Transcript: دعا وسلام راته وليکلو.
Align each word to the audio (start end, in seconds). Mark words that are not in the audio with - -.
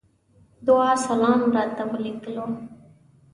دعا 0.65 0.89
وسلام 0.97 1.41
راته 1.55 1.83
وليکلو. 1.91 2.45